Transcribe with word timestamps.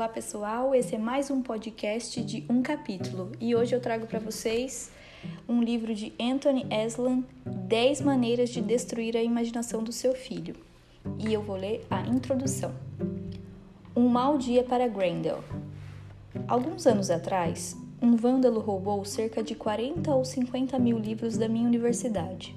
Olá 0.00 0.08
pessoal, 0.08 0.74
esse 0.74 0.94
é 0.94 0.98
mais 0.98 1.30
um 1.30 1.42
podcast 1.42 2.22
de 2.22 2.42
um 2.48 2.62
capítulo 2.62 3.32
e 3.38 3.54
hoje 3.54 3.74
eu 3.74 3.82
trago 3.82 4.06
para 4.06 4.18
vocês 4.18 4.90
um 5.46 5.62
livro 5.62 5.94
de 5.94 6.10
Anthony 6.18 6.66
Eslan, 6.70 7.22
10 7.44 8.00
maneiras 8.00 8.48
de 8.48 8.62
destruir 8.62 9.14
a 9.14 9.22
imaginação 9.22 9.84
do 9.84 9.92
seu 9.92 10.14
filho. 10.14 10.56
E 11.18 11.30
eu 11.30 11.42
vou 11.42 11.54
ler 11.54 11.86
a 11.90 12.00
introdução. 12.00 12.72
Um 13.94 14.08
mau 14.08 14.38
dia 14.38 14.64
para 14.64 14.88
Grendel. 14.88 15.44
Alguns 16.48 16.86
anos 16.86 17.10
atrás, 17.10 17.76
um 18.00 18.16
vândalo 18.16 18.58
roubou 18.58 19.04
cerca 19.04 19.42
de 19.42 19.54
40 19.54 20.14
ou 20.14 20.24
50 20.24 20.78
mil 20.78 20.98
livros 20.98 21.36
da 21.36 21.46
minha 21.46 21.66
universidade. 21.66 22.56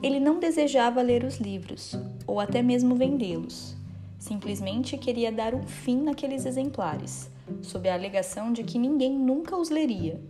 Ele 0.00 0.20
não 0.20 0.38
desejava 0.38 1.02
ler 1.02 1.24
os 1.24 1.38
livros, 1.38 1.98
ou 2.28 2.38
até 2.38 2.62
mesmo 2.62 2.94
vendê-los 2.94 3.79
Simplesmente 4.20 4.98
queria 4.98 5.32
dar 5.32 5.54
um 5.54 5.62
fim 5.62 6.02
naqueles 6.02 6.44
exemplares, 6.44 7.30
sob 7.62 7.88
a 7.88 7.94
alegação 7.94 8.52
de 8.52 8.62
que 8.62 8.78
ninguém 8.78 9.10
nunca 9.10 9.56
os 9.56 9.70
leria. 9.70 10.20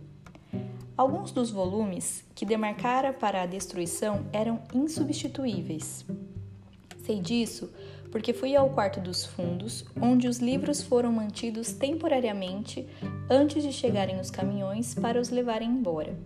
Alguns 0.95 1.31
dos 1.31 1.51
volumes 1.51 2.23
que 2.33 2.45
demarcara 2.45 3.11
para 3.11 3.41
a 3.41 3.45
destruição 3.45 4.25
eram 4.31 4.61
insubstituíveis. 4.73 6.05
Sei 7.03 7.19
disso 7.19 7.69
porque 8.11 8.33
fui 8.33 8.55
ao 8.55 8.69
quarto 8.69 8.99
dos 8.99 9.25
fundos, 9.25 9.85
onde 10.01 10.27
os 10.27 10.39
livros 10.39 10.81
foram 10.81 11.11
mantidos 11.11 11.73
temporariamente 11.73 12.87
antes 13.29 13.61
de 13.61 13.73
chegarem 13.73 14.19
os 14.19 14.31
caminhões 14.31 14.93
para 14.93 15.19
os 15.19 15.29
levarem 15.29 15.69
embora. 15.69 16.17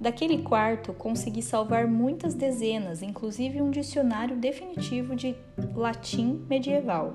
Daquele 0.00 0.42
quarto 0.42 0.92
consegui 0.92 1.40
salvar 1.40 1.86
muitas 1.86 2.34
dezenas, 2.34 3.02
inclusive 3.02 3.62
um 3.62 3.70
dicionário 3.70 4.36
definitivo 4.36 5.14
de 5.14 5.36
latim 5.74 6.44
medieval 6.48 7.14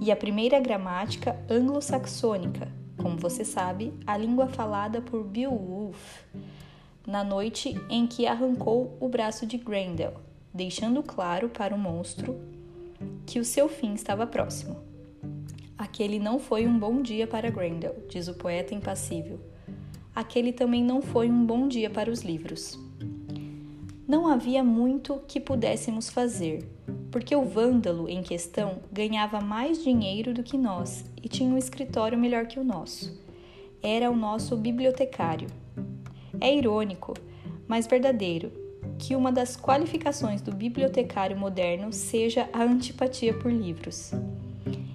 e 0.00 0.10
a 0.10 0.16
primeira 0.16 0.60
gramática 0.60 1.38
anglo-saxônica, 1.48 2.68
como 2.96 3.16
você 3.16 3.44
sabe, 3.44 3.92
a 4.06 4.16
língua 4.16 4.46
falada 4.46 5.00
por 5.00 5.24
Beowulf 5.24 6.24
na 7.06 7.24
noite 7.24 7.74
em 7.88 8.06
que 8.06 8.26
arrancou 8.26 8.96
o 9.00 9.08
braço 9.08 9.46
de 9.46 9.56
Grendel, 9.56 10.14
deixando 10.52 11.02
claro 11.02 11.48
para 11.48 11.74
o 11.74 11.78
monstro 11.78 12.38
que 13.26 13.40
o 13.40 13.44
seu 13.44 13.68
fim 13.68 13.94
estava 13.94 14.26
próximo. 14.26 14.76
Aquele 15.76 16.18
não 16.18 16.38
foi 16.38 16.66
um 16.66 16.78
bom 16.78 17.00
dia 17.00 17.26
para 17.26 17.50
Grendel, 17.50 17.96
diz 18.08 18.28
o 18.28 18.34
poeta 18.34 18.74
impassível 18.74 19.40
aquele 20.14 20.52
também 20.52 20.82
não 20.82 21.00
foi 21.00 21.30
um 21.30 21.44
bom 21.44 21.68
dia 21.68 21.90
para 21.90 22.10
os 22.10 22.22
livros. 22.22 22.78
Não 24.06 24.26
havia 24.26 24.64
muito 24.64 25.20
que 25.28 25.38
pudéssemos 25.38 26.10
fazer, 26.10 26.68
porque 27.10 27.34
o 27.36 27.44
vândalo 27.44 28.08
em 28.08 28.22
questão 28.22 28.78
ganhava 28.92 29.40
mais 29.40 29.82
dinheiro 29.82 30.34
do 30.34 30.42
que 30.42 30.58
nós 30.58 31.04
e 31.22 31.28
tinha 31.28 31.48
um 31.48 31.58
escritório 31.58 32.18
melhor 32.18 32.46
que 32.46 32.58
o 32.58 32.64
nosso. 32.64 33.16
Era 33.82 34.10
o 34.10 34.16
nosso 34.16 34.56
bibliotecário. 34.56 35.48
É 36.40 36.54
irônico, 36.54 37.14
mas 37.68 37.86
verdadeiro, 37.86 38.50
que 38.98 39.14
uma 39.14 39.30
das 39.30 39.56
qualificações 39.56 40.42
do 40.42 40.52
bibliotecário 40.52 41.36
moderno 41.36 41.92
seja 41.92 42.48
a 42.52 42.62
antipatia 42.62 43.32
por 43.32 43.50
livros. 43.50 44.12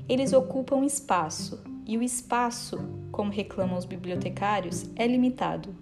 Eles 0.07 0.33
ocupam 0.33 0.83
espaço, 0.83 1.63
e 1.87 1.97
o 1.97 2.03
espaço, 2.03 2.77
como 3.15 3.31
reclamam 3.31 3.77
os 3.77 3.85
bibliotecários, 3.85 4.89
é 4.93 5.07
limitado. 5.07 5.73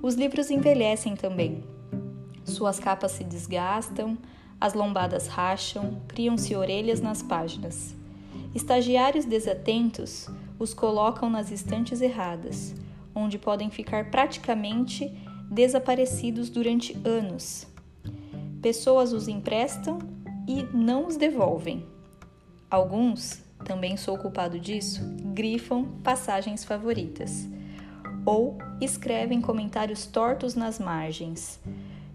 Os 0.00 0.14
livros 0.14 0.50
envelhecem 0.50 1.14
também. 1.14 1.62
Suas 2.42 2.80
capas 2.80 3.12
se 3.12 3.22
desgastam, 3.22 4.16
as 4.58 4.72
lombadas 4.72 5.26
racham, 5.26 6.00
criam-se 6.08 6.56
orelhas 6.56 7.02
nas 7.02 7.22
páginas. 7.22 7.94
Estagiários 8.54 9.26
desatentos 9.26 10.26
os 10.58 10.72
colocam 10.72 11.28
nas 11.28 11.50
estantes 11.50 12.00
erradas, 12.00 12.74
onde 13.14 13.38
podem 13.38 13.68
ficar 13.68 14.10
praticamente 14.10 15.12
desaparecidos 15.50 16.48
durante 16.48 16.96
anos. 17.04 17.66
Pessoas 18.62 19.12
os 19.12 19.28
emprestam 19.28 19.98
e 20.48 20.62
não 20.74 21.06
os 21.06 21.18
devolvem. 21.18 21.84
Alguns 22.70 23.46
também 23.64 23.96
sou 23.96 24.16
culpado 24.16 24.58
disso, 24.58 25.00
grifam 25.34 25.84
passagens 26.02 26.64
favoritas 26.64 27.48
ou 28.24 28.58
escrevem 28.80 29.40
comentários 29.40 30.04
tortos 30.04 30.54
nas 30.54 30.78
margens, 30.78 31.58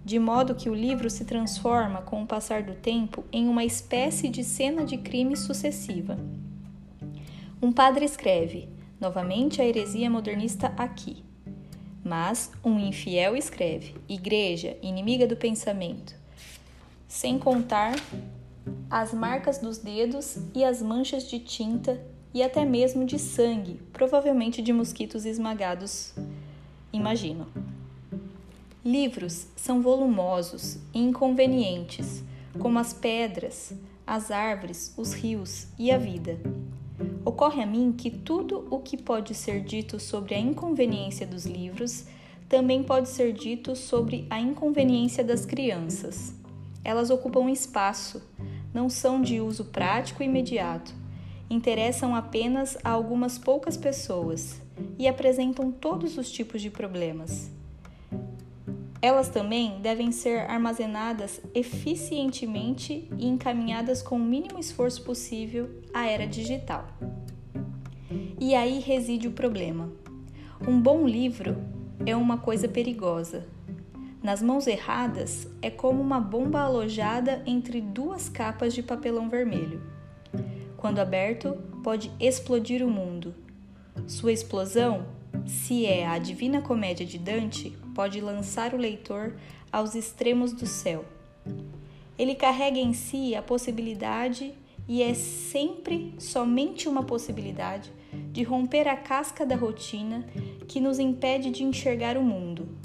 de 0.06 0.20
modo 0.20 0.54
que 0.54 0.70
o 0.70 0.76
livro 0.76 1.09
se 1.09 1.26
transforma, 1.26 2.02
com 2.02 2.22
o 2.22 2.28
passar 2.28 2.62
do 2.62 2.76
tempo, 2.76 3.24
em 3.31 3.48
uma 3.48 3.64
espécie 3.64 4.30
de 4.30 4.44
cena 4.44 4.86
de 4.86 4.98
crime 4.98 5.36
sucessiva. 5.36 6.18
Um 7.62 7.72
padre 7.72 8.06
escreve, 8.06 8.70
novamente 9.00 9.62
a 9.62 9.66
heresia 9.66 10.10
modernista 10.10 10.74
aqui. 10.78 11.24
Mas 12.04 12.52
um 12.64 12.78
infiel 12.78 13.36
escreve, 13.36 13.96
igreja, 14.10 14.78
inimiga 14.81 15.25
do 15.25 15.38
pensamento. 15.38 16.14
Sem 17.08 17.40
contar 17.40 17.96
as 18.90 19.13
marcas 19.13 19.57
dos 19.57 19.78
dedos 19.78 20.38
e 20.53 20.63
as 20.63 20.81
manchas 20.81 21.29
de 21.29 21.40
tinta 21.40 22.00
e 22.34 22.41
até 22.41 22.66
mesmo 22.66 23.06
de 23.06 23.19
sangue, 23.19 23.79
provavelmente 23.91 24.62
de 24.62 24.74
mosquitos 24.74 25.25
esmagados, 25.25 26.13
imagino. 26.91 27.47
Livros 28.84 29.47
são 29.56 29.81
volumosos 29.81 30.78
e 30.94 31.00
inconvenientes, 31.00 32.24
como 32.59 32.79
as 32.79 32.94
pedras, 32.94 33.74
as 34.06 34.29
árvores, 34.29 34.94
os 34.97 35.13
rios 35.13 35.68
e 35.80 35.91
a 35.91 35.97
vida. 35.97 36.38
Ocorre 37.24 37.63
a 37.63 37.66
mim 37.66 37.94
que 37.97 38.12
tudo 38.12 38.68
o 38.69 38.80
que 38.80 38.97
pode 38.97 39.34
ser 39.34 39.62
dito 39.63 40.00
sobre 40.00 40.35
a 40.35 40.40
inconveniência 40.40 41.25
dos 41.25 41.45
livros 41.45 42.06
também 42.50 42.84
pode 42.84 43.09
ser 43.09 43.34
dito 43.34 43.75
sobre 43.75 44.28
a 44.30 44.40
inconveniência 44.40 45.24
das 45.24 45.45
crianças. 45.45 46.35
Elas 46.84 47.09
ocupam 47.09 47.50
espaço, 47.50 48.22
não 48.73 48.89
são 48.89 49.22
de 49.22 49.39
uso 49.39 49.66
prático 49.66 50.23
e 50.23 50.25
imediato, 50.25 50.94
interessam 51.50 52.16
apenas 52.16 52.78
a 52.84 52.89
algumas 52.89 53.38
poucas 53.38 53.78
pessoas 53.78 54.61
e 54.97 55.07
apresentam 55.07 55.72
todos 55.72 56.17
os 56.17 56.31
tipos 56.31 56.61
de 56.61 56.69
problemas. 56.69 57.51
Elas 59.01 59.28
também 59.28 59.81
devem 59.81 60.12
ser 60.13 60.50
armazenadas 60.50 61.41
eficientemente 61.53 63.09
e 63.17 63.28
encaminhadas 63.28 64.01
com 64.01 64.16
o 64.16 64.19
mínimo 64.19 64.57
esforço 64.57 65.03
possível 65.03 65.69
à 65.94 66.07
era 66.07 66.25
digital. 66.25 66.88
E 68.39 68.56
aí 68.56 68.79
reside 68.79 69.28
o 69.28 69.33
problema. 69.33 69.91
Um 70.66 70.79
bom 70.79 71.06
livro 71.06 71.57
é 72.06 72.16
uma 72.16 72.38
coisa 72.38 72.67
perigosa, 72.67 73.45
nas 74.23 74.41
mãos 74.41 74.67
erradas, 74.67 75.50
é 75.61 75.69
como 75.69 76.01
uma 76.01 76.19
bomba 76.22 76.61
alojada 76.61 77.44
entre 77.45 77.81
duas 77.81 78.29
capas 78.29 78.73
de 78.73 78.81
papelão 78.81 79.29
vermelho. 79.29 79.81
Quando 80.78 81.00
aberto, 81.00 81.57
pode 81.84 82.09
explodir 82.22 82.81
o 82.85 82.89
mundo. 82.89 83.35
Sua 84.07 84.31
explosão, 84.31 85.06
se 85.45 85.85
é 85.85 86.07
a 86.07 86.17
Divina 86.17 86.62
Comédia 86.62 87.06
de 87.06 87.17
Dante, 87.17 87.78
pode 87.94 88.22
lançar 88.22 88.73
o 88.73 88.78
leitor 88.78 89.35
aos 89.69 89.94
extremos 89.94 90.53
do 90.53 90.66
céu. 90.66 91.03
Ele 92.17 92.33
carrega 92.33 92.79
em 92.79 92.94
si 92.94 93.35
a 93.35 93.41
possibilidade, 93.41 94.53
e 94.88 95.01
é 95.01 95.13
sempre 95.13 96.13
somente 96.17 96.88
uma 96.88 97.03
possibilidade, 97.03 97.91
de 98.31 98.44
romper 98.44 98.88
a 98.88 98.95
casca 98.95 99.45
da 99.45 99.56
rotina 99.56 100.25
que 100.67 100.79
nos 100.79 100.97
impede 100.97 101.50
de 101.50 101.63
enxergar 101.63 102.17
o 102.17 102.23
mundo 102.23 102.82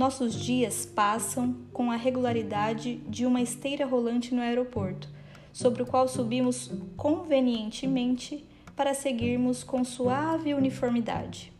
nossos 0.00 0.34
dias 0.34 0.86
passam 0.86 1.54
com 1.74 1.90
a 1.90 1.96
regularidade 1.96 2.96
de 3.06 3.26
uma 3.26 3.42
esteira 3.42 3.84
rolante 3.84 4.34
no 4.34 4.40
aeroporto, 4.40 5.10
sobre 5.52 5.82
o 5.82 5.86
qual 5.86 6.08
subimos 6.08 6.72
convenientemente 6.96 8.42
para 8.74 8.94
seguirmos 8.94 9.62
com 9.62 9.84
suave 9.84 10.54
uniformidade. 10.54 11.52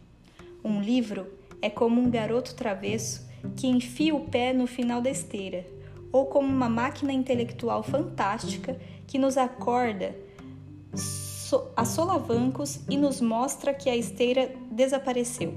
Um 0.64 0.80
livro 0.80 1.26
é 1.60 1.68
como 1.68 2.00
um 2.00 2.08
garoto 2.08 2.54
travesso 2.54 3.28
que 3.54 3.66
enfia 3.66 4.14
o 4.14 4.20
pé 4.20 4.54
no 4.54 4.66
final 4.66 5.02
da 5.02 5.10
esteira, 5.10 5.66
ou 6.10 6.24
como 6.24 6.48
uma 6.48 6.70
máquina 6.70 7.12
intelectual 7.12 7.82
fantástica 7.82 8.80
que 9.06 9.18
nos 9.18 9.36
acorda 9.36 10.16
a 11.76 11.84
solavancos 11.84 12.80
e 12.88 12.96
nos 12.96 13.20
mostra 13.20 13.74
que 13.74 13.90
a 13.90 13.96
esteira 13.96 14.50
desapareceu. 14.70 15.52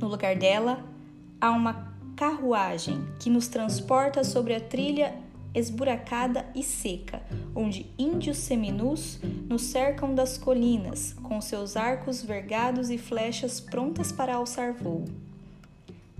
No 0.00 0.06
lugar 0.06 0.36
dela, 0.36 0.91
há 1.42 1.50
uma 1.50 1.92
carruagem 2.14 3.04
que 3.18 3.28
nos 3.28 3.48
transporta 3.48 4.22
sobre 4.22 4.54
a 4.54 4.60
trilha 4.60 5.12
esburacada 5.52 6.46
e 6.54 6.62
seca, 6.62 7.20
onde 7.52 7.90
índios 7.98 8.38
seminus 8.38 9.18
nos 9.48 9.62
cercam 9.62 10.14
das 10.14 10.38
colinas, 10.38 11.14
com 11.20 11.40
seus 11.40 11.76
arcos 11.76 12.22
vergados 12.22 12.90
e 12.90 12.96
flechas 12.96 13.60
prontas 13.60 14.12
para 14.12 14.36
alçar 14.36 14.72
voo. 14.72 15.04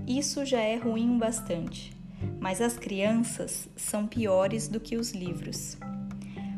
Isso 0.04 0.44
já 0.44 0.60
é 0.60 0.74
ruim 0.74 1.16
bastante, 1.16 1.96
mas 2.40 2.60
as 2.60 2.76
crianças 2.76 3.68
são 3.76 4.08
piores 4.08 4.66
do 4.66 4.80
que 4.80 4.96
os 4.96 5.12
livros. 5.12 5.78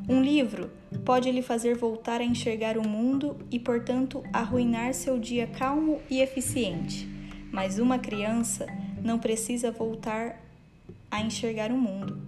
Um 0.09 0.23
livro 0.23 0.71
pode 1.05 1.31
lhe 1.31 1.43
fazer 1.43 1.77
voltar 1.77 2.23
a 2.23 2.25
enxergar 2.25 2.79
o 2.79 2.89
mundo 2.89 3.37
e, 3.51 3.59
portanto, 3.59 4.25
arruinar 4.33 4.95
seu 4.95 5.19
dia 5.19 5.47
calmo 5.47 6.01
e 6.09 6.21
eficiente. 6.21 7.14
Mas 7.55 7.79
uma 7.79 8.01
criança 8.01 8.67
não 9.01 9.17
precisa 9.17 9.71
voltar 9.71 10.43
a 11.09 11.21
enxergar 11.21 11.71
o 11.71 11.79
mundo. 11.79 12.21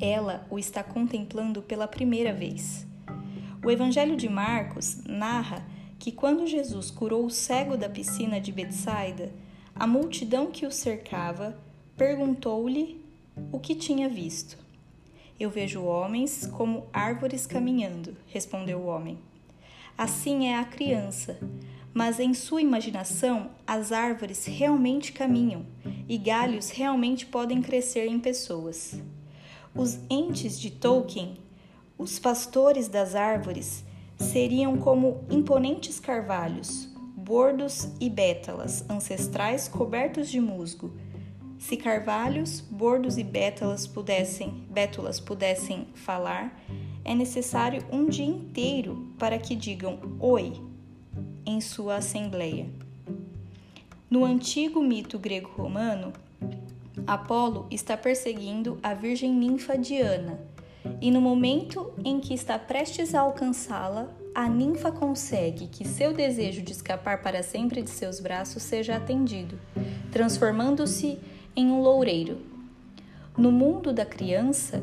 Ela 0.00 0.46
o 0.48 0.58
está 0.58 0.82
contemplando 0.82 1.60
pela 1.60 1.86
primeira 1.86 2.32
vez. 2.32 2.86
O 3.62 3.70
Evangelho 3.70 4.16
de 4.16 4.26
Marcos 4.26 5.02
narra 5.04 5.66
que 5.98 6.10
quando 6.10 6.46
Jesus 6.46 6.90
curou 6.90 7.26
o 7.26 7.30
cego 7.30 7.76
da 7.76 7.90
piscina 7.90 8.40
de 8.40 8.52
Betsaida, 8.52 9.34
a 9.74 9.86
multidão 9.86 10.50
que 10.50 10.64
o 10.64 10.72
cercava 10.72 11.54
perguntou-lhe 11.94 12.98
o 13.52 13.60
que 13.60 13.74
tinha 13.74 14.08
visto. 14.08 14.56
Eu 15.38 15.50
vejo 15.50 15.82
homens 15.82 16.46
como 16.46 16.86
árvores 16.90 17.44
caminhando, 17.44 18.16
respondeu 18.28 18.78
o 18.78 18.86
homem. 18.86 19.18
Assim 19.98 20.46
é 20.46 20.58
a 20.58 20.64
criança, 20.64 21.38
mas 21.96 22.20
em 22.20 22.34
sua 22.34 22.60
imaginação 22.60 23.52
as 23.66 23.90
árvores 23.90 24.44
realmente 24.44 25.12
caminham 25.12 25.64
e 26.06 26.18
galhos 26.18 26.68
realmente 26.68 27.24
podem 27.24 27.62
crescer 27.62 28.06
em 28.06 28.20
pessoas. 28.20 29.00
Os 29.74 29.98
entes 30.10 30.60
de 30.60 30.70
Tolkien, 30.70 31.38
os 31.96 32.18
pastores 32.18 32.86
das 32.86 33.14
árvores, 33.14 33.82
seriam 34.18 34.76
como 34.76 35.24
imponentes 35.30 35.98
carvalhos, 35.98 36.86
bordos 37.16 37.88
e 37.98 38.10
bétalas 38.10 38.84
ancestrais 38.90 39.66
cobertos 39.66 40.28
de 40.28 40.38
musgo 40.38 40.92
se 41.58 41.78
carvalhos, 41.78 42.60
bordos 42.60 43.16
e 43.16 43.24
bétulas 43.24 43.86
pudessem, 43.86 44.66
bétulas 44.68 45.18
pudessem 45.18 45.88
falar, 45.94 46.62
é 47.02 47.14
necessário 47.14 47.82
um 47.90 48.06
dia 48.06 48.26
inteiro 48.26 49.14
para 49.18 49.38
que 49.38 49.56
digam 49.56 49.98
oi 50.20 50.65
em 51.46 51.60
sua 51.60 51.96
assembleia. 51.96 52.66
No 54.10 54.24
antigo 54.24 54.82
mito 54.82 55.18
grego-romano, 55.18 56.12
Apolo 57.06 57.66
está 57.70 57.96
perseguindo 57.96 58.78
a 58.82 58.92
virgem 58.92 59.32
ninfa 59.32 59.78
Diana, 59.78 60.40
e 61.00 61.10
no 61.10 61.20
momento 61.20 61.92
em 62.04 62.20
que 62.20 62.34
está 62.34 62.58
prestes 62.58 63.14
a 63.14 63.20
alcançá-la, 63.20 64.08
a 64.34 64.48
ninfa 64.48 64.92
consegue 64.92 65.66
que 65.68 65.86
seu 65.86 66.12
desejo 66.12 66.62
de 66.62 66.72
escapar 66.72 67.22
para 67.22 67.42
sempre 67.42 67.82
de 67.82 67.90
seus 67.90 68.20
braços 68.20 68.62
seja 68.62 68.96
atendido, 68.96 69.58
transformando-se 70.12 71.18
em 71.54 71.70
um 71.70 71.80
loureiro. 71.80 72.38
No 73.36 73.50
mundo 73.50 73.92
da 73.92 74.04
criança, 74.04 74.82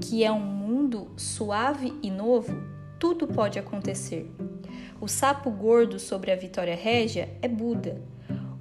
que 0.00 0.24
é 0.24 0.30
um 0.30 0.40
mundo 0.40 1.08
suave 1.16 1.92
e 2.02 2.10
novo, 2.10 2.56
tudo 2.98 3.26
pode 3.26 3.58
acontecer. 3.58 4.30
O 5.02 5.08
sapo 5.08 5.50
gordo 5.50 5.98
sobre 5.98 6.30
a 6.30 6.36
Vitória 6.36 6.76
Régia 6.76 7.28
é 7.42 7.48
Buda. 7.48 8.00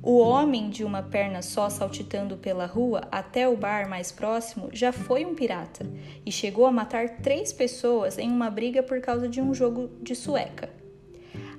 O 0.01 0.17
homem 0.17 0.71
de 0.71 0.83
uma 0.83 1.03
perna 1.03 1.43
só 1.43 1.69
saltitando 1.69 2.35
pela 2.35 2.65
rua 2.65 3.07
até 3.11 3.47
o 3.47 3.55
bar 3.55 3.87
mais 3.87 4.11
próximo 4.11 4.67
já 4.73 4.91
foi 4.91 5.23
um 5.23 5.35
pirata 5.35 5.85
e 6.25 6.31
chegou 6.31 6.65
a 6.65 6.71
matar 6.71 7.17
três 7.21 7.53
pessoas 7.53 8.17
em 8.17 8.27
uma 8.27 8.49
briga 8.49 8.81
por 8.81 8.99
causa 9.01 9.29
de 9.29 9.39
um 9.39 9.53
jogo 9.53 9.91
de 10.01 10.15
sueca. 10.15 10.67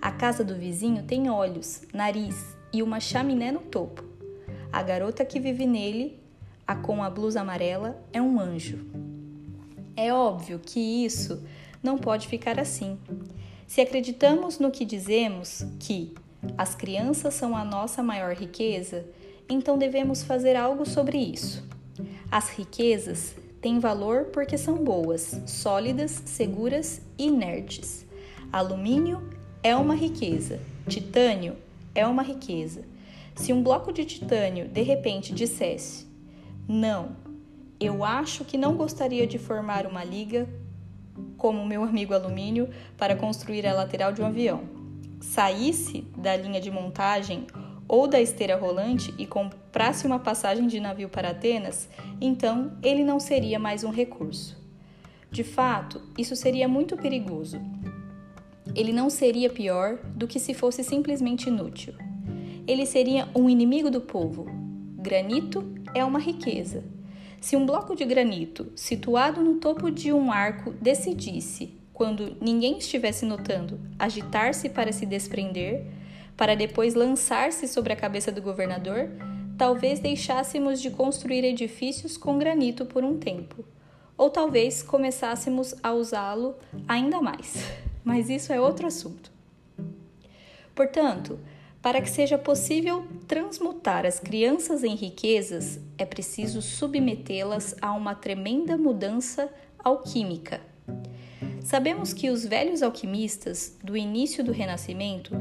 A 0.01 0.11
casa 0.11 0.43
do 0.43 0.57
vizinho 0.57 1.05
tem 1.05 1.31
olhos, 1.31 1.83
nariz 1.95 2.57
e 2.73 2.83
uma 2.83 2.99
chaminé 2.99 3.53
no 3.53 3.61
topo. 3.61 4.03
A 4.73 4.83
garota 4.83 5.25
que 5.25 5.39
vive 5.39 5.65
nele, 5.65 6.21
a 6.67 6.75
com 6.75 7.05
a 7.05 7.09
blusa 7.09 7.41
amarela, 7.41 8.03
é 8.13 8.21
um 8.21 8.41
anjo. 8.41 8.85
É 9.95 10.13
óbvio 10.13 10.59
que 10.59 10.81
isso 11.05 11.41
não 11.81 11.97
pode 11.97 12.27
ficar 12.27 12.59
assim. 12.59 12.99
Se 13.67 13.81
acreditamos 13.81 14.59
no 14.59 14.71
que 14.71 14.85
dizemos, 14.85 15.65
que 15.79 16.15
as 16.59 16.75
crianças 16.75 17.35
são 17.35 17.57
a 17.57 17.65
nossa 17.65 18.03
maior 18.03 18.35
riqueza, 18.35 19.07
então 19.49 19.79
devemos 19.79 20.23
fazer 20.23 20.57
algo 20.57 20.85
sobre 20.85 21.19
isso. 21.19 21.67
As 22.31 22.51
riquezas 22.51 23.35
têm 23.61 23.79
valor 23.79 24.27
porque 24.27 24.59
são 24.59 24.83
boas, 24.83 25.41
sólidas, 25.47 26.23
seguras 26.25 27.01
e 27.19 27.27
inertes. 27.27 28.05
Alumínio 28.53 29.23
é 29.63 29.75
uma 29.77 29.95
riqueza, 29.95 30.61
titânio 30.89 31.57
é 31.95 32.07
uma 32.07 32.23
riqueza. 32.23 32.83
Se 33.35 33.53
um 33.53 33.63
bloco 33.63 33.93
de 33.93 34.05
titânio 34.05 34.69
de 34.69 34.83
repente 34.83 35.33
dissesse: 35.33 36.07
Não, 36.69 37.17
eu 37.79 38.05
acho 38.05 38.45
que 38.45 38.59
não 38.59 38.77
gostaria 38.77 39.27
de 39.27 39.39
formar 39.39 39.87
uma 39.87 40.05
liga 40.05 40.49
como 41.37 41.67
meu 41.67 41.83
amigo 41.83 42.15
alumínio 42.15 42.69
para 42.97 43.17
construir 43.17 43.67
a 43.67 43.75
lateral 43.75 44.13
de 44.13 44.23
um 44.23 44.27
avião, 44.27 44.63
saísse 45.21 46.03
da 46.17 46.37
linha 46.37 46.61
de 46.61 46.71
montagem 46.71 47.47
ou 47.89 48.07
da 48.07 48.21
esteira 48.21 48.57
rolante 48.57 49.13
e 49.19 49.27
comprasse 49.27 50.07
uma 50.07 50.19
passagem 50.19 50.67
de 50.67 50.81
navio 50.81 51.09
para 51.09 51.31
Atenas, 51.31 51.89
então 52.21 52.73
ele 52.83 53.05
não 53.05 53.21
seria 53.21 53.59
mais 53.59 53.85
um 53.85 53.91
recurso. 53.91 54.57
De 55.31 55.45
fato, 55.45 56.01
isso 56.17 56.37
seria 56.37 56.69
muito 56.69 56.97
perigoso. 56.97 57.61
Ele 58.75 58.93
não 58.93 59.11
seria 59.11 59.51
pior 59.51 59.99
do 60.15 60.27
que 60.27 60.39
se 60.39 60.55
fosse 60.55 60.85
simplesmente 60.85 61.49
inútil 61.49 61.95
ele 62.67 62.87
seria 62.87 63.29
um 63.35 63.49
inimigo 63.49 63.91
do 63.91 64.01
povo. 64.01 64.47
Granito 64.97 65.65
é 65.95 66.05
uma 66.05 66.19
riqueza. 66.19 66.85
Se 67.43 67.57
um 67.57 67.67
bloco 67.67 67.97
de 67.97 68.05
granito 68.05 68.71
situado 68.77 69.43
no 69.43 69.57
topo 69.57 69.91
de 69.91 70.13
um 70.13 70.31
arco 70.31 70.71
decidisse, 70.81 71.77
quando 71.93 72.37
ninguém 72.41 72.79
estivesse 72.79 73.27
notando, 73.27 73.81
agitar-se 73.99 74.69
para 74.69 74.93
se 74.93 75.05
desprender, 75.05 75.85
para 76.37 76.55
depois 76.55 76.95
lançar-se 76.95 77.67
sobre 77.67 77.93
a 77.93 77.97
cabeça 77.97 78.31
do 78.31 78.41
governador, 78.41 79.11
talvez 79.59 79.99
deixássemos 79.99 80.81
de 80.81 80.89
construir 80.91 81.45
edifícios 81.45 82.17
com 82.17 82.39
granito 82.39 82.87
por 82.87 83.03
um 83.03 83.19
tempo, 83.19 83.65
ou 84.17 84.31
talvez 84.31 84.81
começássemos 84.81 85.75
a 85.83 85.93
usá-lo 85.93 86.55
ainda 86.87 87.21
mais. 87.21 87.57
Mas 88.05 88.31
isso 88.31 88.53
é 88.53 88.61
outro 88.61 88.87
assunto. 88.87 89.33
Portanto, 90.77 91.41
para 91.83 92.01
que 92.01 92.09
seja 92.09 92.39
possível 92.39 93.05
transmutar 93.27 94.07
as 94.07 94.21
crianças 94.21 94.85
em 94.85 94.95
riquezas, 94.95 95.81
é 95.99 96.07
preciso 96.07 96.63
submetê-las 96.63 97.75
a 97.83 97.93
uma 97.93 98.15
tremenda 98.15 98.79
mudança 98.79 99.53
alquímica. 99.79 100.61
Sabemos 101.65 102.13
que 102.13 102.31
os 102.31 102.47
velhos 102.47 102.83
alquimistas 102.83 103.77
do 103.83 103.97
início 103.97 104.45
do 104.45 104.53
Renascimento 104.53 105.33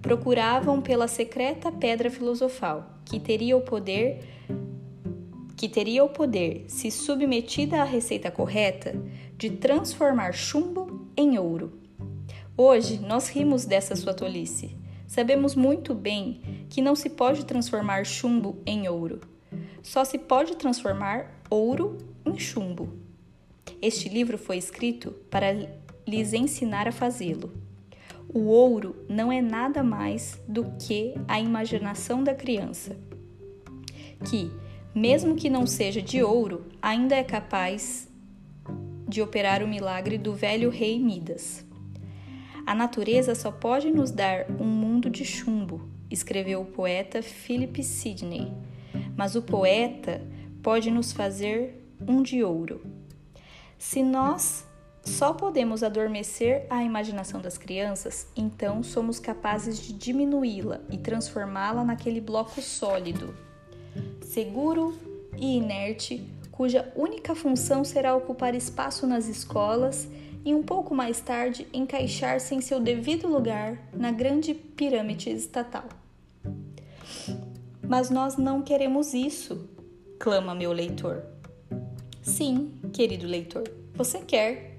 procuravam 0.00 0.80
pela 0.80 1.06
secreta 1.06 1.70
pedra 1.70 2.10
filosofal, 2.10 2.98
que 3.04 3.20
teria 3.20 3.56
o 3.56 3.60
poder 3.60 4.24
que 5.56 5.68
teria 5.68 6.02
o 6.02 6.08
poder, 6.08 6.64
se 6.68 6.90
submetida 6.90 7.82
à 7.82 7.84
receita 7.84 8.30
correta, 8.30 8.94
de 9.36 9.50
transformar 9.50 10.32
chumbo 10.32 11.06
em 11.14 11.38
ouro. 11.38 11.78
Hoje 12.56 12.98
nós 12.98 13.28
rimos 13.28 13.66
dessa 13.66 13.94
sua 13.94 14.14
tolice. 14.14 14.79
Sabemos 15.10 15.56
muito 15.56 15.92
bem 15.92 16.40
que 16.68 16.80
não 16.80 16.94
se 16.94 17.10
pode 17.10 17.44
transformar 17.44 18.06
chumbo 18.06 18.62
em 18.64 18.88
ouro. 18.88 19.20
Só 19.82 20.04
se 20.04 20.16
pode 20.16 20.54
transformar 20.54 21.42
ouro 21.50 21.98
em 22.24 22.38
chumbo. 22.38 22.92
Este 23.82 24.08
livro 24.08 24.38
foi 24.38 24.56
escrito 24.56 25.10
para 25.28 25.50
lhes 26.06 26.32
ensinar 26.32 26.86
a 26.86 26.92
fazê-lo. 26.92 27.52
O 28.32 28.44
ouro 28.44 29.04
não 29.08 29.32
é 29.32 29.42
nada 29.42 29.82
mais 29.82 30.40
do 30.46 30.64
que 30.78 31.14
a 31.26 31.40
imaginação 31.40 32.22
da 32.22 32.32
criança, 32.32 32.96
que, 34.30 34.48
mesmo 34.94 35.34
que 35.34 35.50
não 35.50 35.66
seja 35.66 36.00
de 36.00 36.22
ouro, 36.22 36.66
ainda 36.80 37.16
é 37.16 37.24
capaz 37.24 38.08
de 39.08 39.20
operar 39.20 39.60
o 39.60 39.66
milagre 39.66 40.16
do 40.16 40.32
velho 40.32 40.70
rei 40.70 41.00
Midas. 41.00 41.68
A 42.70 42.74
natureza 42.76 43.34
só 43.34 43.50
pode 43.50 43.90
nos 43.90 44.12
dar 44.12 44.46
um 44.48 44.64
mundo 44.64 45.10
de 45.10 45.24
chumbo, 45.24 45.88
escreveu 46.08 46.60
o 46.60 46.66
poeta 46.66 47.20
Philip 47.20 47.82
Sidney, 47.82 48.52
mas 49.16 49.34
o 49.34 49.42
poeta 49.42 50.22
pode 50.62 50.88
nos 50.88 51.10
fazer 51.10 51.84
um 52.06 52.22
de 52.22 52.44
ouro. 52.44 52.80
Se 53.76 54.04
nós 54.04 54.64
só 55.02 55.32
podemos 55.32 55.82
adormecer 55.82 56.64
a 56.70 56.84
imaginação 56.84 57.40
das 57.40 57.58
crianças, 57.58 58.28
então 58.36 58.84
somos 58.84 59.18
capazes 59.18 59.76
de 59.80 59.92
diminuí-la 59.92 60.80
e 60.88 60.96
transformá-la 60.96 61.82
naquele 61.82 62.20
bloco 62.20 62.62
sólido, 62.62 63.34
seguro 64.22 64.96
e 65.36 65.56
inerte, 65.56 66.24
cuja 66.52 66.92
única 66.94 67.34
função 67.34 67.82
será 67.82 68.14
ocupar 68.14 68.54
espaço 68.54 69.08
nas 69.08 69.26
escolas 69.26 70.08
e 70.44 70.54
um 70.54 70.62
pouco 70.62 70.94
mais 70.94 71.20
tarde 71.20 71.66
encaixar-se 71.72 72.54
em 72.54 72.60
seu 72.60 72.80
devido 72.80 73.28
lugar 73.28 73.78
na 73.92 74.10
grande 74.10 74.54
pirâmide 74.54 75.30
estatal. 75.30 75.84
Mas 77.86 78.10
nós 78.10 78.36
não 78.36 78.62
queremos 78.62 79.14
isso, 79.14 79.68
clama 80.18 80.54
meu 80.54 80.72
leitor. 80.72 81.24
Sim, 82.22 82.72
querido 82.92 83.26
leitor, 83.26 83.64
você 83.94 84.18
quer. 84.20 84.76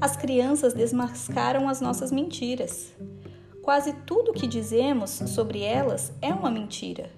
As 0.00 0.16
crianças 0.16 0.74
desmascaram 0.74 1.68
as 1.68 1.80
nossas 1.80 2.10
mentiras. 2.10 2.92
Quase 3.62 3.92
tudo 4.06 4.30
o 4.30 4.34
que 4.34 4.46
dizemos 4.46 5.10
sobre 5.10 5.62
elas 5.62 6.12
é 6.22 6.32
uma 6.32 6.50
mentira. 6.50 7.10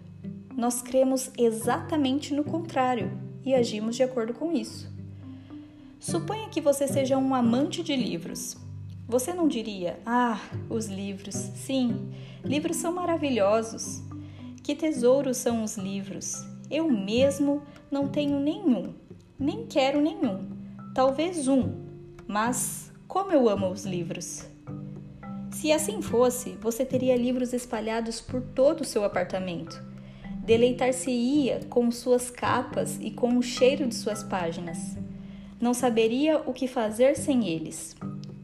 Nós 0.56 0.82
cremos 0.82 1.30
exatamente 1.38 2.34
no 2.34 2.42
contrário 2.42 3.12
e 3.44 3.54
agimos 3.54 3.96
de 3.96 4.02
acordo 4.02 4.34
com 4.34 4.52
isso. 4.52 4.89
Suponha 6.00 6.49
que 6.49 6.62
você 6.62 6.88
seja 6.88 7.19
um 7.19 7.35
amante 7.35 7.83
de 7.83 7.95
livros. 7.95 8.57
Você 9.07 9.35
não 9.35 9.47
diria: 9.47 10.00
Ah, 10.07 10.40
os 10.71 10.87
livros. 10.87 11.35
Sim, 11.35 12.11
livros 12.42 12.78
são 12.78 12.90
maravilhosos. 12.90 14.02
Que 14.62 14.75
tesouros 14.75 15.37
são 15.37 15.62
os 15.62 15.76
livros. 15.76 16.42
Eu 16.71 16.88
mesmo 16.88 17.62
não 17.90 18.09
tenho 18.09 18.40
nenhum, 18.40 18.95
nem 19.38 19.66
quero 19.66 20.00
nenhum. 20.00 20.49
Talvez 20.95 21.47
um, 21.49 21.75
mas 22.26 22.90
como 23.07 23.30
eu 23.33 23.47
amo 23.47 23.69
os 23.69 23.85
livros. 23.85 24.47
Se 25.50 25.71
assim 25.71 26.00
fosse, 26.00 26.52
você 26.62 26.83
teria 26.83 27.16
livros 27.16 27.52
espalhados 27.52 28.23
por 28.23 28.40
todo 28.40 28.80
o 28.80 28.87
seu 28.87 29.04
apartamento. 29.04 29.83
Deleitar-se-ia 30.45 31.61
com 31.69 31.90
suas 31.90 32.30
capas 32.30 32.99
e 33.02 33.11
com 33.11 33.37
o 33.37 33.42
cheiro 33.42 33.87
de 33.87 33.95
suas 33.95 34.23
páginas. 34.23 34.97
Não 35.60 35.74
saberia 35.74 36.38
o 36.38 36.54
que 36.54 36.66
fazer 36.66 37.14
sem 37.16 37.46
eles. 37.46 37.94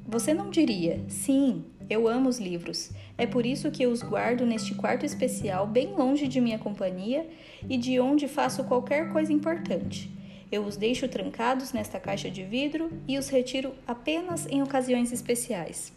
Você 0.06 0.34
não 0.34 0.50
diria, 0.50 1.02
sim, 1.08 1.64
eu 1.88 2.06
amo 2.06 2.28
os 2.28 2.38
livros. 2.38 2.90
É 3.16 3.26
por 3.26 3.46
isso 3.46 3.70
que 3.70 3.82
eu 3.82 3.90
os 3.90 4.02
guardo 4.02 4.44
neste 4.44 4.74
quarto 4.74 5.06
especial, 5.06 5.66
bem 5.66 5.94
longe 5.94 6.28
de 6.28 6.42
minha 6.42 6.58
companhia 6.58 7.26
e 7.70 7.78
de 7.78 7.98
onde 7.98 8.28
faço 8.28 8.64
qualquer 8.64 9.10
coisa 9.12 9.32
importante. 9.32 10.10
Eu 10.52 10.64
os 10.64 10.76
deixo 10.76 11.08
trancados 11.08 11.72
nesta 11.72 11.98
caixa 11.98 12.30
de 12.30 12.44
vidro 12.44 12.92
e 13.08 13.16
os 13.16 13.30
retiro 13.30 13.72
apenas 13.86 14.46
em 14.46 14.62
ocasiões 14.62 15.10
especiais. 15.10 15.94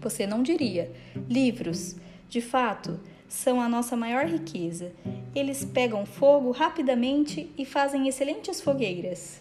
Você 0.00 0.26
não 0.26 0.42
diria, 0.42 0.90
livros, 1.28 1.94
de 2.28 2.40
fato, 2.40 2.98
são 3.28 3.60
a 3.60 3.68
nossa 3.68 3.96
maior 3.96 4.26
riqueza. 4.26 4.92
Eles 5.36 5.64
pegam 5.64 6.04
fogo 6.04 6.50
rapidamente 6.50 7.48
e 7.56 7.64
fazem 7.64 8.08
excelentes 8.08 8.60
fogueiras. 8.60 9.40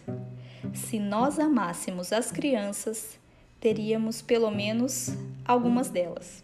Se 0.73 0.99
nós 0.99 1.37
amássemos 1.39 2.13
as 2.13 2.31
crianças, 2.31 3.19
teríamos 3.59 4.21
pelo 4.21 4.49
menos 4.49 5.09
algumas 5.45 5.89
delas. 5.89 6.43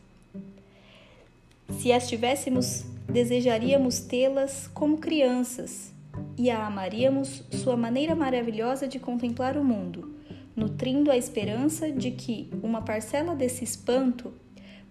Se 1.79 1.91
as 1.91 2.07
tivéssemos, 2.07 2.83
desejaríamos 3.09 3.99
tê-las 3.99 4.67
como 4.73 4.97
crianças 4.97 5.93
e 6.37 6.49
a 6.49 6.65
amaríamos 6.65 7.43
sua 7.51 7.77
maneira 7.77 8.15
maravilhosa 8.15 8.87
de 8.87 8.99
contemplar 8.99 9.57
o 9.57 9.63
mundo, 9.63 10.15
nutrindo 10.55 11.11
a 11.11 11.17
esperança 11.17 11.91
de 11.91 12.11
que 12.11 12.49
uma 12.61 12.81
parcela 12.81 13.35
desse 13.35 13.63
espanto 13.63 14.33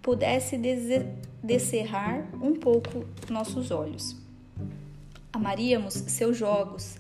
pudesse 0.03 0.57
descerrar 1.43 2.29
um 2.41 2.55
pouco 2.55 3.05
nossos 3.29 3.71
olhos. 3.71 4.17
Amaríamos 5.33 5.95
seus 5.95 6.37
jogos, 6.37 6.97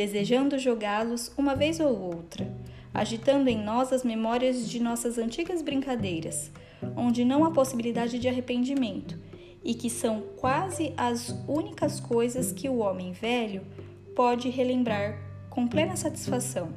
desejando 0.00 0.58
jogá-los 0.58 1.30
uma 1.36 1.54
vez 1.54 1.78
ou 1.78 2.00
outra 2.00 2.50
agitando 2.92 3.48
em 3.48 3.62
nós 3.62 3.92
as 3.92 4.02
memórias 4.02 4.68
de 4.68 4.80
nossas 4.80 5.16
antigas 5.16 5.62
brincadeiras, 5.62 6.50
onde 6.96 7.24
não 7.24 7.44
há 7.44 7.50
possibilidade 7.50 8.18
de 8.18 8.28
arrependimento 8.28 9.18
e 9.62 9.74
que 9.74 9.90
são 9.90 10.22
quase 10.36 10.92
as 10.96 11.28
únicas 11.46 12.00
coisas 12.00 12.50
que 12.50 12.68
o 12.68 12.78
homem 12.78 13.12
velho 13.12 13.62
pode 14.16 14.48
relembrar 14.48 15.18
com 15.48 15.68
plena 15.68 15.96
satisfação. 15.96 16.70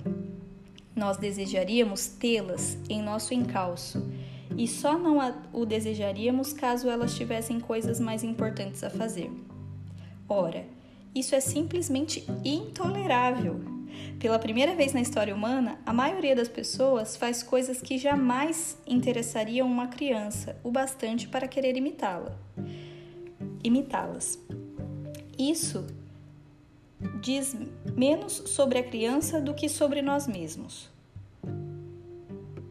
Nós 0.95 1.17
desejaríamos 1.17 2.07
tê-las 2.07 2.77
em 2.89 3.01
nosso 3.01 3.33
encalço 3.33 4.07
e 4.55 4.67
só 4.67 4.99
não 4.99 5.17
o 5.51 5.65
desejaríamos 5.65 6.53
caso 6.53 6.87
elas 6.87 7.15
tivessem 7.15 7.59
coisas 7.59 7.99
mais 7.99 8.23
importantes 8.23 8.83
a 8.83 8.89
fazer. 8.89 9.31
Ora, 10.29 10.63
isso 11.15 11.35
é 11.35 11.39
simplesmente 11.39 12.25
intolerável. 12.43 13.61
Pela 14.19 14.39
primeira 14.39 14.75
vez 14.75 14.93
na 14.93 15.01
história 15.01 15.35
humana, 15.35 15.79
a 15.85 15.93
maioria 15.93 16.35
das 16.35 16.47
pessoas 16.47 17.15
faz 17.15 17.43
coisas 17.43 17.81
que 17.81 17.97
jamais 17.97 18.77
interessariam 18.87 19.67
uma 19.67 19.87
criança 19.87 20.57
o 20.63 20.71
bastante 20.71 21.27
para 21.27 21.47
querer 21.47 21.75
imitá-la. 21.75 22.35
Imitá-las. 23.63 24.39
Isso 25.37 25.85
diz 27.21 27.55
menos 27.95 28.33
sobre 28.47 28.79
a 28.79 28.83
criança 28.83 29.41
do 29.41 29.53
que 29.53 29.67
sobre 29.69 30.01
nós 30.01 30.27
mesmos. 30.27 30.89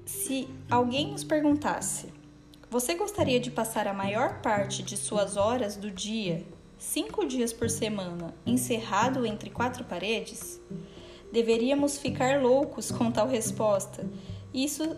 Se 0.04 0.48
alguém 0.70 1.12
nos 1.12 1.22
perguntasse: 1.22 2.08
Você 2.70 2.94
gostaria 2.94 3.38
de 3.38 3.50
passar 3.50 3.86
a 3.86 3.94
maior 3.94 4.40
parte 4.40 4.82
de 4.82 4.96
suas 4.96 5.36
horas 5.36 5.76
do 5.76 5.90
dia, 5.90 6.44
cinco 6.82 7.24
dias 7.24 7.52
por 7.52 7.70
semana, 7.70 8.34
encerrado 8.44 9.24
entre 9.24 9.48
quatro 9.48 9.84
paredes? 9.84 10.60
Deveríamos 11.32 11.96
ficar 11.96 12.42
loucos 12.42 12.90
com 12.90 13.10
tal 13.10 13.28
resposta. 13.28 14.04
Isso 14.52 14.96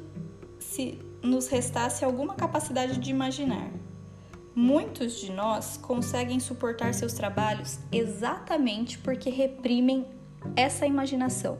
se 0.58 0.98
nos 1.22 1.46
restasse 1.46 2.02
alguma 2.02 2.34
capacidade 2.34 2.98
de 2.98 3.10
imaginar. 3.10 3.70
Muitos 4.54 5.20
de 5.20 5.30
nós 5.30 5.76
conseguem 5.76 6.40
suportar 6.40 6.94
seus 6.94 7.12
trabalhos 7.12 7.78
exatamente 7.92 8.98
porque 8.98 9.28
reprimem 9.28 10.06
essa 10.56 10.86
imaginação. 10.86 11.58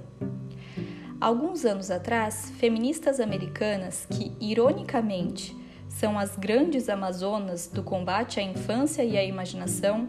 Alguns 1.20 1.64
anos 1.66 1.90
atrás, 1.90 2.50
feministas 2.58 3.20
americanas, 3.20 4.06
que 4.10 4.32
ironicamente 4.40 5.54
são 5.98 6.18
as 6.18 6.36
grandes 6.36 6.88
amazonas 6.88 7.68
do 7.68 7.82
combate 7.82 8.40
à 8.40 8.42
infância 8.42 9.04
e 9.04 9.16
à 9.16 9.22
imaginação, 9.22 10.08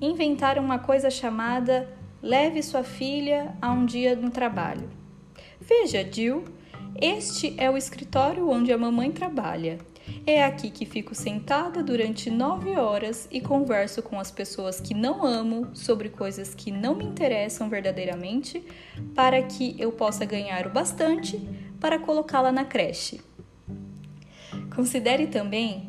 inventaram 0.00 0.62
uma 0.62 0.78
coisa 0.78 1.10
chamada 1.10 1.88
leve 2.22 2.62
sua 2.62 2.84
filha 2.84 3.54
a 3.60 3.72
um 3.72 3.86
dia 3.86 4.14
no 4.14 4.30
trabalho. 4.30 4.90
Veja, 5.60 6.06
Jill, 6.10 6.44
este 7.00 7.54
é 7.58 7.70
o 7.70 7.76
escritório 7.76 8.48
onde 8.50 8.70
a 8.70 8.78
mamãe 8.78 9.10
trabalha. 9.10 9.78
É 10.26 10.44
aqui 10.44 10.70
que 10.70 10.84
fico 10.84 11.14
sentada 11.14 11.82
durante 11.82 12.30
nove 12.30 12.76
horas 12.76 13.26
e 13.30 13.40
converso 13.40 14.02
com 14.02 14.20
as 14.20 14.30
pessoas 14.30 14.78
que 14.78 14.92
não 14.92 15.24
amo 15.24 15.74
sobre 15.74 16.10
coisas 16.10 16.54
que 16.54 16.70
não 16.70 16.94
me 16.94 17.04
interessam 17.04 17.70
verdadeiramente, 17.70 18.62
para 19.14 19.42
que 19.42 19.74
eu 19.78 19.90
possa 19.90 20.26
ganhar 20.26 20.66
o 20.66 20.70
bastante 20.70 21.38
para 21.80 21.98
colocá-la 21.98 22.52
na 22.52 22.66
creche. 22.66 23.20
Considere 24.74 25.28
também 25.28 25.88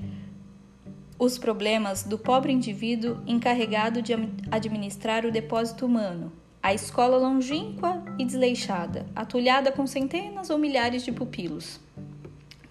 os 1.18 1.38
problemas 1.38 2.04
do 2.04 2.18
pobre 2.18 2.52
indivíduo 2.52 3.18
encarregado 3.26 4.02
de 4.02 4.14
administrar 4.52 5.26
o 5.26 5.32
depósito 5.32 5.86
humano, 5.86 6.32
a 6.62 6.74
escola 6.74 7.18
longínqua 7.18 8.04
e 8.20 8.26
desleixada, 8.26 9.06
atulhada 9.16 9.72
com 9.72 9.88
centenas 9.88 10.50
ou 10.50 10.58
milhares 10.58 11.04
de 11.04 11.12
pupilos. 11.12 11.80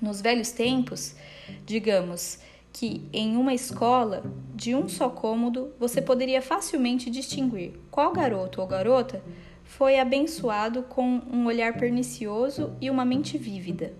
Nos 0.00 0.20
velhos 0.20 0.50
tempos, 0.50 1.16
digamos 1.64 2.38
que 2.72 3.08
em 3.12 3.36
uma 3.36 3.54
escola 3.54 4.24
de 4.54 4.74
um 4.74 4.88
só 4.88 5.08
cômodo 5.08 5.72
você 5.78 6.02
poderia 6.02 6.42
facilmente 6.42 7.08
distinguir 7.08 7.72
qual 7.90 8.12
garoto 8.12 8.60
ou 8.60 8.66
garota 8.66 9.22
foi 9.62 9.98
abençoado 9.98 10.82
com 10.82 11.22
um 11.32 11.46
olhar 11.46 11.74
pernicioso 11.78 12.72
e 12.80 12.90
uma 12.90 13.04
mente 13.04 13.38
vívida. 13.38 13.94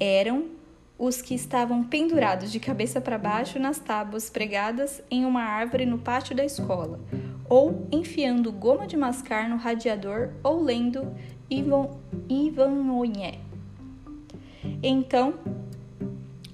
Eram 0.00 0.46
os 0.98 1.20
que 1.20 1.34
estavam 1.34 1.82
pendurados 1.82 2.52
de 2.52 2.60
cabeça 2.60 3.00
para 3.00 3.18
baixo 3.18 3.58
nas 3.58 3.78
tábuas 3.78 4.30
pregadas 4.30 5.02
em 5.10 5.24
uma 5.24 5.42
árvore 5.42 5.84
no 5.84 5.98
pátio 5.98 6.36
da 6.36 6.44
escola, 6.44 7.00
ou 7.48 7.86
enfiando 7.90 8.52
goma 8.52 8.86
de 8.86 8.96
mascar 8.96 9.48
no 9.48 9.56
radiador 9.56 10.30
ou 10.42 10.62
lendo 10.62 11.12
Ivan, 11.50 11.90
Ivan 12.28 13.02
Então, 14.82 15.34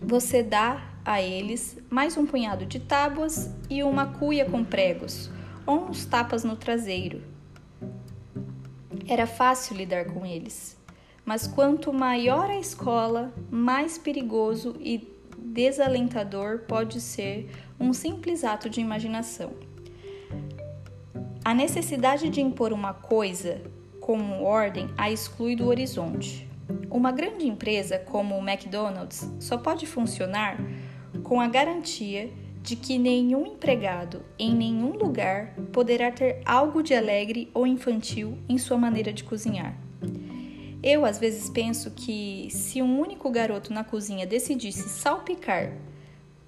você 0.00 0.42
dá 0.42 0.90
a 1.04 1.20
eles 1.20 1.78
mais 1.90 2.16
um 2.16 2.26
punhado 2.26 2.64
de 2.64 2.80
tábuas 2.80 3.54
e 3.68 3.82
uma 3.82 4.06
cuia 4.06 4.44
com 4.44 4.64
pregos, 4.64 5.30
ou 5.66 5.88
uns 5.88 6.04
tapas 6.06 6.44
no 6.44 6.56
traseiro. 6.56 7.22
Era 9.06 9.26
fácil 9.26 9.76
lidar 9.76 10.06
com 10.06 10.24
eles 10.24 10.79
mas 11.30 11.46
quanto 11.46 11.92
maior 11.92 12.50
a 12.50 12.58
escola, 12.58 13.32
mais 13.48 13.96
perigoso 13.96 14.74
e 14.80 15.14
desalentador 15.38 16.62
pode 16.66 17.00
ser 17.00 17.48
um 17.78 17.92
simples 17.92 18.42
ato 18.42 18.68
de 18.68 18.80
imaginação. 18.80 19.52
A 21.44 21.54
necessidade 21.54 22.28
de 22.28 22.40
impor 22.40 22.72
uma 22.72 22.92
coisa 22.92 23.62
como 24.00 24.42
ordem 24.42 24.88
a 24.98 25.08
exclui 25.08 25.54
do 25.54 25.68
horizonte. 25.68 26.50
Uma 26.90 27.12
grande 27.12 27.46
empresa 27.46 27.96
como 27.96 28.36
o 28.36 28.42
McDonald's 28.42 29.32
só 29.38 29.56
pode 29.56 29.86
funcionar 29.86 30.58
com 31.22 31.40
a 31.40 31.46
garantia 31.46 32.32
de 32.60 32.74
que 32.74 32.98
nenhum 32.98 33.46
empregado 33.46 34.20
em 34.36 34.52
nenhum 34.52 34.96
lugar 34.96 35.54
poderá 35.72 36.10
ter 36.10 36.42
algo 36.44 36.82
de 36.82 36.92
alegre 36.92 37.48
ou 37.54 37.68
infantil 37.68 38.36
em 38.48 38.58
sua 38.58 38.76
maneira 38.76 39.12
de 39.12 39.22
cozinhar. 39.22 39.78
Eu 40.82 41.04
às 41.04 41.18
vezes 41.18 41.50
penso 41.50 41.90
que 41.90 42.48
se 42.50 42.80
um 42.80 42.98
único 43.00 43.30
garoto 43.30 43.72
na 43.72 43.84
cozinha 43.84 44.26
decidisse 44.26 44.88
salpicar 44.88 45.72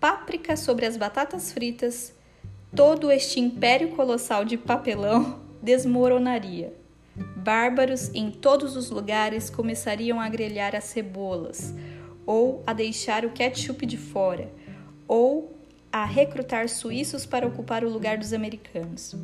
páprica 0.00 0.56
sobre 0.56 0.84
as 0.84 0.96
batatas 0.96 1.52
fritas, 1.52 2.12
todo 2.74 3.08
este 3.08 3.38
império 3.38 3.90
colossal 3.90 4.44
de 4.44 4.56
papelão 4.56 5.38
desmoronaria. 5.62 6.72
Bárbaros 7.36 8.10
em 8.12 8.30
todos 8.30 8.74
os 8.74 8.90
lugares 8.90 9.48
começariam 9.50 10.18
a 10.20 10.28
grelhar 10.28 10.74
as 10.74 10.84
cebolas, 10.84 11.72
ou 12.26 12.64
a 12.66 12.72
deixar 12.72 13.24
o 13.24 13.30
ketchup 13.30 13.86
de 13.86 13.96
fora, 13.96 14.50
ou 15.06 15.56
a 15.92 16.04
recrutar 16.04 16.68
suíços 16.68 17.24
para 17.24 17.46
ocupar 17.46 17.84
o 17.84 17.90
lugar 17.90 18.18
dos 18.18 18.32
americanos. 18.32 19.14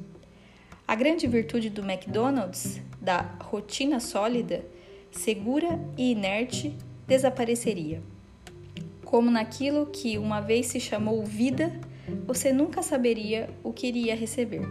A 0.87 0.95
grande 0.95 1.27
virtude 1.27 1.71
do 1.71 1.83
McDonald's, 1.83 2.81
da 3.01 3.23
rotina 3.41 3.99
sólida, 3.99 4.65
segura 5.11 5.79
e 5.97 6.13
inerte, 6.13 6.77
desapareceria. 7.07 8.03
Como 9.05 9.31
naquilo 9.31 9.87
que 9.87 10.19
uma 10.19 10.41
vez 10.41 10.67
se 10.67 10.79
chamou 10.79 11.25
vida, 11.25 11.73
você 12.27 12.53
nunca 12.53 12.83
saberia 12.83 13.49
o 13.63 13.73
que 13.73 13.87
iria 13.87 14.15
receber. 14.15 14.63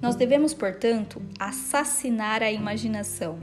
Nós 0.00 0.16
devemos, 0.16 0.52
portanto, 0.52 1.22
assassinar 1.38 2.42
a 2.42 2.50
imaginação. 2.50 3.38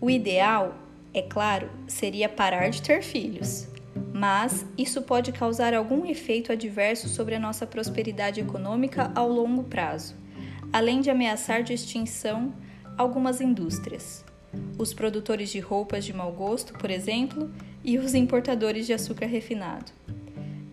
O 0.00 0.08
ideal, 0.08 0.76
é 1.12 1.22
claro, 1.22 1.68
seria 1.88 2.28
parar 2.28 2.68
de 2.70 2.80
ter 2.80 3.02
filhos, 3.02 3.68
mas 4.12 4.64
isso 4.76 5.02
pode 5.02 5.32
causar 5.32 5.74
algum 5.74 6.06
efeito 6.06 6.52
adverso 6.52 7.08
sobre 7.08 7.34
a 7.34 7.40
nossa 7.40 7.66
prosperidade 7.66 8.40
econômica 8.40 9.10
ao 9.14 9.28
longo 9.28 9.64
prazo, 9.64 10.14
além 10.72 11.00
de 11.00 11.10
ameaçar 11.10 11.62
de 11.62 11.72
extinção 11.72 12.52
algumas 12.98 13.40
indústrias. 13.40 14.24
Os 14.76 14.92
produtores 14.92 15.50
de 15.50 15.60
roupas 15.60 16.04
de 16.04 16.12
mau 16.12 16.32
gosto, 16.32 16.72
por 16.72 16.90
exemplo, 16.90 17.48
e 17.84 17.96
os 17.96 18.12
importadores 18.12 18.86
de 18.86 18.92
açúcar 18.92 19.26
refinado. 19.26 19.92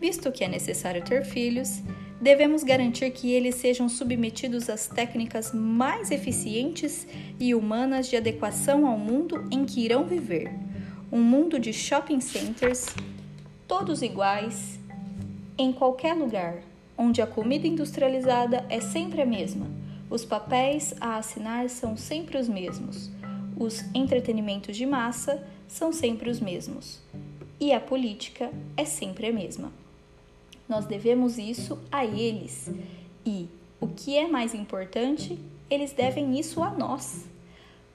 Visto 0.02 0.32
que 0.32 0.44
é 0.44 0.48
necessário 0.48 1.04
ter 1.04 1.24
filhos, 1.24 1.82
devemos 2.20 2.64
garantir 2.64 3.12
que 3.12 3.32
eles 3.32 3.56
sejam 3.56 3.88
submetidos 3.88 4.70
às 4.70 4.88
técnicas 4.88 5.54
mais 5.54 6.10
eficientes 6.10 7.08
e 7.40 7.54
humanas 7.54 8.08
de 8.08 8.18
adequação 8.18 8.88
ao 8.88 8.98
mundo 8.98 9.48
em 9.52 9.64
que 9.64 9.86
irão 9.86 10.06
viver. 10.06 10.52
Um 11.12 11.22
mundo 11.22 11.60
de 11.60 11.72
shopping 11.72 12.20
centers, 12.20 12.88
todos 13.68 14.02
iguais, 14.02 14.80
em 15.58 15.72
qualquer 15.72 16.14
lugar, 16.16 16.56
onde 16.98 17.22
a 17.22 17.28
comida 17.28 17.68
industrializada 17.68 18.66
é 18.70 18.80
sempre 18.80 19.22
a 19.22 19.26
mesma, 19.26 19.68
os 20.10 20.24
papéis 20.24 20.94
a 21.00 21.18
assinar 21.18 21.70
são 21.70 21.98
sempre 21.98 22.38
os 22.38 22.48
mesmos, 22.48 23.10
os 23.58 23.84
entretenimentos 23.94 24.76
de 24.76 24.86
massa 24.86 25.46
são 25.68 25.92
sempre 25.92 26.30
os 26.30 26.40
mesmos 26.40 27.02
e 27.60 27.72
a 27.72 27.80
política 27.80 28.52
é 28.76 28.86
sempre 28.86 29.28
a 29.28 29.34
mesma. 29.34 29.72
Nós 30.68 30.86
devemos 30.86 31.38
isso 31.38 31.80
a 31.92 32.06
eles 32.06 32.70
e, 33.26 33.48
o 33.80 33.88
que 33.88 34.18
é 34.18 34.28
mais 34.28 34.54
importante, 34.54 35.40
eles 35.70 35.94
devem 35.94 36.38
isso 36.40 36.62
a 36.62 36.72
nós. 36.72 37.26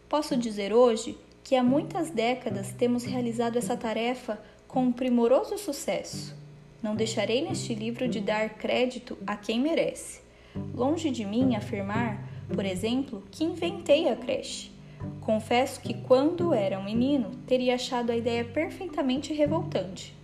Posso 0.09 0.37
dizer 0.37 0.73
hoje 0.73 1.17
que 1.45 1.55
há 1.55 1.63
muitas 1.63 2.11
décadas 2.11 2.73
temos 2.73 3.05
realizado 3.05 3.57
essa 3.57 3.77
tarefa 3.77 4.41
com 4.67 4.85
um 4.85 4.93
primoroso 4.93 5.59
sucesso. 5.59 6.35
Não 6.83 6.97
deixarei 6.97 7.43
neste 7.43 7.75
livro 7.75 8.09
de 8.09 8.21
dar 8.21 8.51
crédito 8.51 9.19
a 9.27 9.37
quem 9.37 9.61
merece. 9.61 10.21
Longe 10.75 11.11
de 11.11 11.25
mim 11.25 11.55
afirmar, 11.55 12.29
por 12.53 12.65
exemplo, 12.65 13.23
que 13.31 13.45
inventei 13.45 14.09
a 14.09 14.17
creche. 14.17 14.71
Confesso 15.21 15.81
que 15.81 15.95
quando 15.95 16.53
era 16.53 16.79
um 16.79 16.85
menino 16.85 17.31
teria 17.47 17.75
achado 17.75 18.11
a 18.11 18.17
ideia 18.17 18.45
perfeitamente 18.45 19.33
revoltante. 19.33 20.15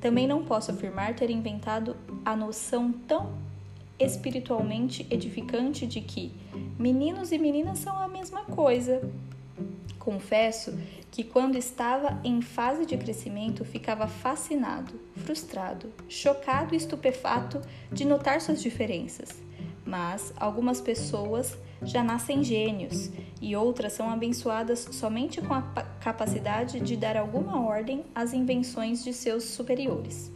Também 0.00 0.26
não 0.26 0.44
posso 0.44 0.70
afirmar 0.70 1.14
ter 1.14 1.30
inventado 1.30 1.96
a 2.24 2.34
noção 2.36 2.92
tão 3.06 3.32
espiritualmente 3.98 5.06
edificante 5.10 5.86
de 5.86 6.00
que 6.00 6.32
meninos 6.78 7.32
e 7.32 7.38
meninas 7.38 7.78
são 7.78 7.98
a 7.98 8.08
mesma 8.08 8.44
coisa. 8.44 9.02
Confesso 9.98 10.78
que 11.10 11.22
quando 11.22 11.56
estava 11.56 12.18
em 12.24 12.40
fase 12.40 12.86
de 12.86 12.96
crescimento 12.96 13.64
ficava 13.64 14.06
fascinado, 14.06 14.98
frustrado, 15.16 15.92
chocado 16.08 16.72
e 16.72 16.78
estupefato 16.78 17.60
de 17.92 18.06
notar 18.06 18.40
suas 18.40 18.62
diferenças. 18.62 19.49
Mas 19.84 20.32
algumas 20.36 20.80
pessoas 20.80 21.56
já 21.82 22.02
nascem 22.02 22.44
gênios 22.44 23.10
e 23.40 23.56
outras 23.56 23.92
são 23.92 24.10
abençoadas 24.10 24.88
somente 24.92 25.40
com 25.40 25.54
a 25.54 25.62
capacidade 26.00 26.80
de 26.80 26.96
dar 26.96 27.16
alguma 27.16 27.64
ordem 27.66 28.04
às 28.14 28.32
invenções 28.32 29.02
de 29.02 29.12
seus 29.12 29.44
superiores. 29.44 30.30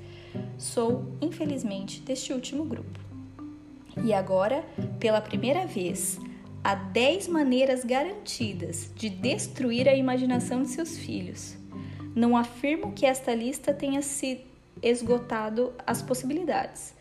Sou, 0.57 1.05
infelizmente, 1.21 2.01
deste 2.01 2.33
último 2.33 2.65
grupo. 2.65 2.99
E 4.03 4.13
agora, 4.13 4.65
pela 4.99 5.21
primeira 5.21 5.67
vez, 5.67 6.19
há 6.63 6.75
10 6.75 7.29
maneiras 7.29 7.85
garantidas 7.85 8.91
de 8.97 9.09
destruir 9.09 9.89
a 9.89 9.95
imaginação 9.95 10.63
de 10.63 10.69
seus 10.69 10.97
filhos. 10.97 11.57
Não 12.15 12.37
afirmo 12.37 12.93
que 12.93 13.07
esta 13.07 13.35
lista 13.35 13.73
tenha 13.73 14.03
se 14.03 14.41
esgotado 14.83 15.73
as 15.87 16.03
possibilidades 16.03 16.95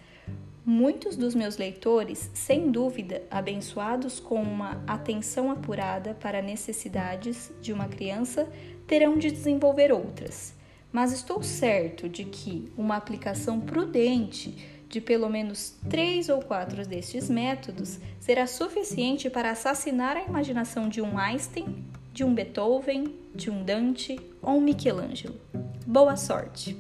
Muitos 0.65 1.17
dos 1.17 1.36
meus 1.36 1.58
leitores, 1.58 2.32
sem 2.34 2.71
dúvida, 2.71 3.21
abençoados 3.30 4.17
com 4.17 4.41
uma 4.41 4.82
atenção 4.88 5.52
apurada 5.52 6.13
para 6.13 6.41
necessidades 6.41 7.52
de 7.62 7.73
uma 7.73 7.89
criança, 7.89 8.47
terão 8.88 9.17
de 9.17 9.30
desenvolver 9.30 9.91
outras. 9.91 10.54
Mas 10.89 11.12
estou 11.12 11.43
certo 11.43 12.08
de 12.08 12.23
que 12.23 12.71
uma 12.78 12.95
aplicação 12.95 13.60
prudente 13.60 14.56
de 14.88 15.02
pelo 15.02 15.28
menos 15.28 15.76
três 15.89 16.30
ou 16.30 16.41
quatro 16.41 16.88
destes 16.88 17.30
métodos 17.30 17.99
será 18.17 18.47
suficiente 18.47 19.30
para 19.30 19.52
assassinar 19.52 20.15
a 20.15 20.23
imaginação 20.23 20.88
de 20.88 21.02
um 21.02 21.17
Einstein, 21.17 21.84
de 22.13 22.23
um 22.23 22.34
Beethoven, 22.34 23.13
de 23.36 23.49
um 23.49 23.65
Dante 23.65 24.17
ou 24.41 24.60
um 24.60 24.62
Michelangelo. 24.62 25.36
Boa 25.86 26.15
sorte! 26.15 26.78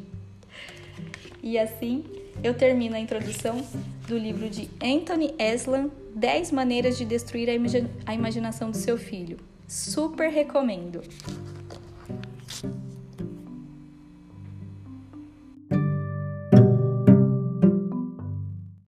E 1.41 1.59
assim 1.59 2.22
eu 2.41 2.53
termino 2.53 2.95
a 2.95 2.99
introdução 2.99 3.65
do 4.07 4.17
livro 4.17 4.49
de 4.49 4.69
Anthony 4.81 5.33
Eslan, 5.37 5.89
10 6.15 6.51
maneiras 6.51 6.97
de 6.97 7.05
destruir 7.05 7.49
a, 7.49 8.13
imaginação 8.13 8.71
do 8.71 8.77
seu 8.77 8.97
filho. 8.97 9.37
Super 9.67 10.29
recomendo! 10.29 11.01